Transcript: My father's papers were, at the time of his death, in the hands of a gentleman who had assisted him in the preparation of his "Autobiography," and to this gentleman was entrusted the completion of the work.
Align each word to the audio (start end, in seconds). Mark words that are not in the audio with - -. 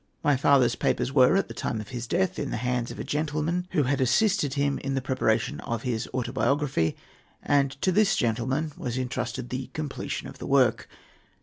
My 0.23 0.35
father's 0.35 0.73
papers 0.73 1.13
were, 1.13 1.35
at 1.37 1.47
the 1.47 1.53
time 1.53 1.79
of 1.79 1.89
his 1.89 2.07
death, 2.07 2.39
in 2.39 2.49
the 2.49 2.57
hands 2.57 2.89
of 2.89 2.97
a 2.97 3.03
gentleman 3.03 3.67
who 3.73 3.83
had 3.83 4.01
assisted 4.01 4.55
him 4.55 4.79
in 4.79 4.95
the 4.95 4.99
preparation 4.99 5.59
of 5.59 5.83
his 5.83 6.09
"Autobiography," 6.11 6.95
and 7.43 7.79
to 7.83 7.91
this 7.91 8.15
gentleman 8.15 8.71
was 8.77 8.97
entrusted 8.97 9.49
the 9.51 9.67
completion 9.73 10.27
of 10.27 10.39
the 10.39 10.47
work. 10.47 10.89